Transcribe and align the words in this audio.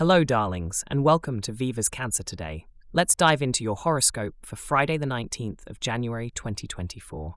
Hello, 0.00 0.24
darlings, 0.24 0.82
and 0.86 1.04
welcome 1.04 1.42
to 1.42 1.52
Viva's 1.52 1.90
Cancer 1.90 2.22
Today. 2.22 2.64
Let's 2.94 3.14
dive 3.14 3.42
into 3.42 3.62
your 3.62 3.76
horoscope 3.76 4.34
for 4.40 4.56
Friday, 4.56 4.96
the 4.96 5.04
19th 5.04 5.60
of 5.66 5.78
January 5.78 6.30
2024. 6.30 7.34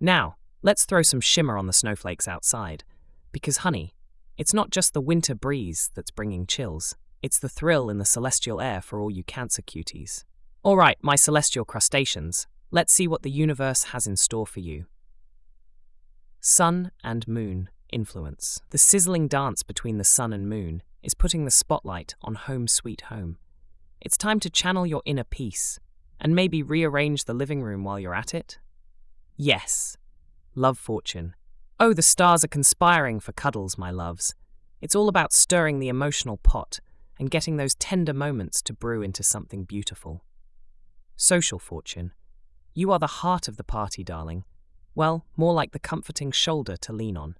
Now, 0.00 0.34
let's 0.60 0.84
throw 0.84 1.02
some 1.02 1.20
shimmer 1.20 1.56
on 1.56 1.68
the 1.68 1.72
snowflakes 1.72 2.26
outside. 2.26 2.82
Because, 3.30 3.58
honey, 3.58 3.94
it's 4.36 4.52
not 4.52 4.70
just 4.70 4.92
the 4.92 5.00
winter 5.00 5.36
breeze 5.36 5.92
that's 5.94 6.10
bringing 6.10 6.48
chills, 6.48 6.96
it's 7.22 7.38
the 7.38 7.48
thrill 7.48 7.90
in 7.90 7.98
the 7.98 8.04
celestial 8.04 8.60
air 8.60 8.80
for 8.80 9.00
all 9.00 9.08
you 9.08 9.22
Cancer 9.22 9.62
cuties. 9.62 10.24
All 10.64 10.76
right, 10.76 10.98
my 11.00 11.14
celestial 11.14 11.64
crustaceans, 11.64 12.48
let's 12.72 12.92
see 12.92 13.06
what 13.06 13.22
the 13.22 13.30
universe 13.30 13.84
has 13.92 14.08
in 14.08 14.16
store 14.16 14.48
for 14.48 14.58
you. 14.58 14.86
Sun 16.40 16.90
and 17.04 17.28
Moon 17.28 17.70
Influence. 17.92 18.60
The 18.70 18.78
sizzling 18.78 19.28
dance 19.28 19.62
between 19.62 19.98
the 19.98 20.04
sun 20.04 20.32
and 20.32 20.48
moon 20.48 20.82
is 21.02 21.14
putting 21.14 21.44
the 21.44 21.50
spotlight 21.50 22.14
on 22.22 22.34
Home 22.34 22.66
Sweet 22.66 23.02
Home. 23.02 23.38
It's 24.00 24.16
time 24.16 24.40
to 24.40 24.50
channel 24.50 24.86
your 24.86 25.02
inner 25.04 25.24
peace 25.24 25.78
and 26.20 26.34
maybe 26.34 26.62
rearrange 26.62 27.24
the 27.24 27.34
living 27.34 27.62
room 27.62 27.84
while 27.84 28.00
you're 28.00 28.14
at 28.14 28.34
it. 28.34 28.58
Yes, 29.36 29.96
love 30.54 30.78
fortune. 30.78 31.34
Oh, 31.78 31.92
the 31.92 32.02
stars 32.02 32.42
are 32.42 32.48
conspiring 32.48 33.20
for 33.20 33.32
cuddles, 33.32 33.78
my 33.78 33.90
loves. 33.90 34.34
It's 34.80 34.96
all 34.96 35.08
about 35.08 35.32
stirring 35.32 35.78
the 35.78 35.88
emotional 35.88 36.38
pot 36.38 36.80
and 37.18 37.30
getting 37.30 37.56
those 37.56 37.74
tender 37.76 38.14
moments 38.14 38.60
to 38.62 38.72
brew 38.72 39.02
into 39.02 39.22
something 39.22 39.64
beautiful. 39.64 40.24
Social 41.16 41.58
fortune. 41.58 42.12
You 42.74 42.90
are 42.92 42.98
the 42.98 43.06
heart 43.06 43.48
of 43.48 43.56
the 43.56 43.64
party, 43.64 44.02
darling. 44.02 44.44
Well, 44.94 45.24
more 45.36 45.52
like 45.52 45.72
the 45.72 45.78
comforting 45.78 46.32
shoulder 46.32 46.76
to 46.78 46.92
lean 46.92 47.16
on. 47.16 47.36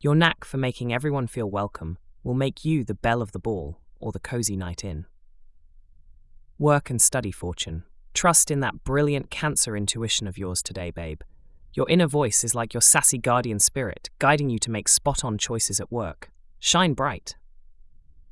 Your 0.00 0.14
knack 0.14 0.44
for 0.44 0.56
making 0.56 0.92
everyone 0.92 1.26
feel 1.26 1.50
welcome 1.50 1.98
will 2.26 2.34
make 2.34 2.64
you 2.64 2.82
the 2.82 2.92
belle 2.92 3.22
of 3.22 3.30
the 3.30 3.38
ball 3.38 3.78
or 4.00 4.10
the 4.10 4.18
cozy 4.18 4.56
night 4.56 4.82
in. 4.82 5.06
Work 6.58 6.90
and 6.90 7.00
study 7.00 7.30
fortune. 7.30 7.84
Trust 8.14 8.50
in 8.50 8.58
that 8.60 8.82
brilliant 8.82 9.30
cancer 9.30 9.76
intuition 9.76 10.26
of 10.26 10.36
yours 10.36 10.60
today, 10.60 10.90
babe. 10.90 11.20
Your 11.72 11.88
inner 11.88 12.08
voice 12.08 12.42
is 12.42 12.52
like 12.52 12.74
your 12.74 12.80
sassy 12.80 13.16
guardian 13.16 13.60
spirit, 13.60 14.10
guiding 14.18 14.50
you 14.50 14.58
to 14.58 14.72
make 14.72 14.88
spot 14.88 15.24
on 15.24 15.38
choices 15.38 15.78
at 15.78 15.92
work. 15.92 16.32
Shine 16.58 16.94
bright. 16.94 17.36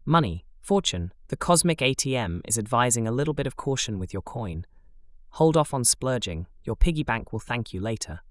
Money, 0.04 0.44
fortune, 0.60 1.12
the 1.28 1.36
cosmic 1.36 1.78
ATM 1.78 2.40
is 2.48 2.58
advising 2.58 3.06
a 3.06 3.12
little 3.12 3.34
bit 3.34 3.46
of 3.46 3.56
caution 3.56 4.00
with 4.00 4.12
your 4.12 4.22
coin. 4.22 4.66
Hold 5.30 5.56
off 5.56 5.72
on 5.72 5.84
splurging, 5.84 6.48
your 6.64 6.74
piggy 6.74 7.04
bank 7.04 7.32
will 7.32 7.38
thank 7.38 7.72
you 7.72 7.80
later. 7.80 8.22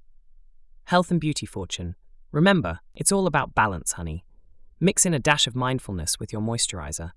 Health 0.86 1.10
and 1.10 1.22
beauty 1.22 1.46
fortune. 1.46 1.96
Remember, 2.34 2.82
it's 2.96 3.14
all 3.14 3.28
about 3.28 3.56
balance, 3.56 3.94
honey. 3.94 4.26
Mix 4.80 5.06
in 5.06 5.14
a 5.14 5.20
dash 5.20 5.48
of 5.48 5.56
mindfulness 5.56 6.20
with 6.20 6.34
your 6.34 6.42
moisturizer. 6.42 7.12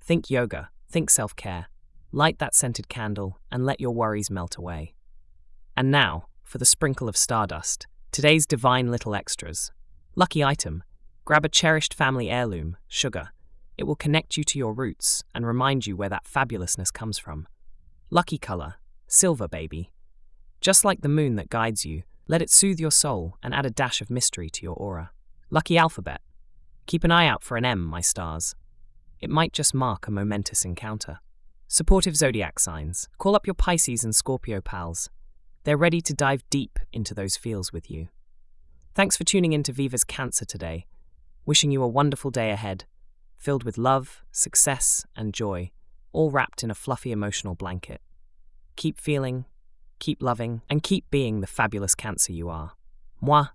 Think 0.00 0.30
yoga, 0.30 0.70
think 0.90 1.10
self 1.10 1.36
care. 1.36 1.66
Light 2.10 2.38
that 2.38 2.54
scented 2.54 2.88
candle 2.88 3.38
and 3.50 3.64
let 3.64 3.80
your 3.80 3.92
worries 3.92 4.30
melt 4.30 4.56
away. 4.56 4.94
And 5.76 5.90
now, 5.90 6.26
for 6.42 6.58
the 6.58 6.66
sprinkle 6.66 7.08
of 7.08 7.16
stardust, 7.16 7.86
today's 8.10 8.46
divine 8.46 8.90
little 8.90 9.14
extras. 9.14 9.72
Lucky 10.14 10.44
item 10.44 10.84
grab 11.24 11.44
a 11.44 11.48
cherished 11.48 11.94
family 11.94 12.28
heirloom, 12.28 12.76
sugar. 12.88 13.30
It 13.78 13.84
will 13.84 13.96
connect 13.96 14.36
you 14.36 14.44
to 14.44 14.58
your 14.58 14.74
roots 14.74 15.22
and 15.34 15.46
remind 15.46 15.86
you 15.86 15.96
where 15.96 16.10
that 16.10 16.24
fabulousness 16.24 16.92
comes 16.92 17.18
from. 17.18 17.46
Lucky 18.10 18.38
color 18.38 18.74
silver, 19.12 19.46
baby. 19.46 19.90
Just 20.60 20.84
like 20.84 21.02
the 21.02 21.08
moon 21.08 21.36
that 21.36 21.50
guides 21.50 21.84
you, 21.84 22.02
let 22.28 22.40
it 22.40 22.50
soothe 22.50 22.80
your 22.80 22.90
soul 22.90 23.36
and 23.42 23.54
add 23.54 23.66
a 23.66 23.70
dash 23.70 24.00
of 24.00 24.10
mystery 24.10 24.48
to 24.48 24.62
your 24.62 24.74
aura. 24.74 25.10
Lucky 25.50 25.76
alphabet. 25.76 26.22
Keep 26.86 27.04
an 27.04 27.10
eye 27.10 27.26
out 27.26 27.42
for 27.42 27.56
an 27.56 27.64
M, 27.64 27.80
my 27.84 28.00
stars. 28.00 28.54
It 29.20 29.30
might 29.30 29.52
just 29.52 29.74
mark 29.74 30.06
a 30.06 30.10
momentous 30.10 30.64
encounter. 30.64 31.20
Supportive 31.68 32.16
zodiac 32.16 32.58
signs. 32.58 33.08
Call 33.18 33.36
up 33.36 33.46
your 33.46 33.54
Pisces 33.54 34.04
and 34.04 34.14
Scorpio 34.14 34.60
pals. 34.60 35.08
They're 35.64 35.76
ready 35.76 36.00
to 36.02 36.12
dive 36.12 36.42
deep 36.50 36.78
into 36.92 37.14
those 37.14 37.36
feels 37.36 37.72
with 37.72 37.90
you. 37.90 38.08
Thanks 38.94 39.16
for 39.16 39.24
tuning 39.24 39.52
in 39.52 39.62
to 39.62 39.72
Viva's 39.72 40.04
Cancer 40.04 40.44
today. 40.44 40.86
Wishing 41.46 41.70
you 41.70 41.82
a 41.82 41.88
wonderful 41.88 42.30
day 42.30 42.50
ahead, 42.50 42.84
filled 43.38 43.64
with 43.64 43.78
love, 43.78 44.22
success, 44.32 45.06
and 45.16 45.32
joy, 45.32 45.70
all 46.12 46.30
wrapped 46.30 46.62
in 46.62 46.70
a 46.70 46.74
fluffy 46.74 47.10
emotional 47.10 47.54
blanket. 47.54 48.00
Keep 48.76 49.00
feeling, 49.00 49.46
keep 49.98 50.22
loving, 50.22 50.62
and 50.68 50.82
keep 50.82 51.10
being 51.10 51.40
the 51.40 51.46
fabulous 51.46 51.94
Cancer 51.94 52.32
you 52.32 52.48
are. 52.48 52.72
Moi, 53.20 53.46